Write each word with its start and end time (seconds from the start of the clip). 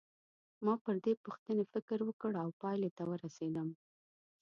ما 0.65 0.73
پر 0.83 0.95
دې 1.05 1.13
پوښتنې 1.25 1.63
فکر 1.73 1.97
وکړ 2.03 2.31
او 2.43 2.49
پایلې 2.61 2.89
ته 2.97 3.03
ورسېدم. 3.11 3.67